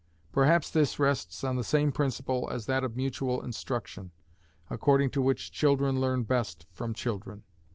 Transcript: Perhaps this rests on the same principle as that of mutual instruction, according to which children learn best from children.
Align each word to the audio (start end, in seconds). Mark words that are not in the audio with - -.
Perhaps 0.31 0.71
this 0.71 0.97
rests 0.97 1.43
on 1.43 1.57
the 1.57 1.63
same 1.63 1.91
principle 1.91 2.49
as 2.51 2.65
that 2.65 2.83
of 2.83 2.95
mutual 2.95 3.39
instruction, 3.43 4.09
according 4.67 5.11
to 5.11 5.21
which 5.21 5.51
children 5.51 6.01
learn 6.01 6.23
best 6.23 6.65
from 6.71 6.95
children. 6.95 7.43